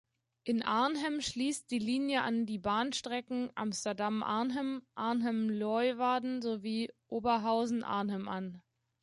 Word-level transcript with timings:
In 0.45 0.63
Arnhem 0.63 1.21
schließt 1.21 1.69
die 1.69 1.77
Linie 1.77 2.23
an 2.23 2.47
die 2.47 2.57
Bahnstrecken 2.57 3.51
Amsterdam–Arnhem, 3.53 4.81
Arnhem–Leeuwarden 4.95 6.41
sowie 6.41 6.89
Oberhausen–Arnhem 7.07 8.27
an. 8.27 8.63